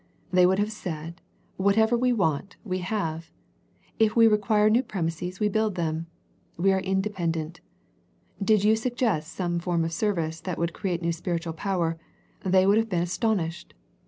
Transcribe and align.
They 0.31 0.47
would 0.47 0.57
have 0.57 0.71
said. 0.71 1.21
Whatever 1.57 1.95
we 1.95 2.11
want, 2.11 2.55
we 2.63 2.79
have. 2.79 3.29
If 3.99 4.15
we 4.15 4.25
require 4.27 4.67
new 4.67 4.81
premises, 4.81 5.39
we 5.39 5.47
build 5.47 5.75
them. 5.75 6.07
We 6.57 6.71
are 6.73 6.79
inde 6.79 7.07
pendent. 7.13 7.59
Did 8.43 8.63
you 8.63 8.75
suggest 8.75 9.31
some 9.31 9.59
form 9.59 9.85
of 9.85 9.93
serv 9.93 10.17
ice 10.17 10.41
that 10.41 10.57
would 10.57 10.73
create 10.73 11.03
new 11.03 11.11
spiritual 11.13 11.53
power, 11.53 11.99
they 12.43 12.65
would 12.65 12.79
have 12.79 12.89
been 12.89 13.03
astonished. 13.03 13.75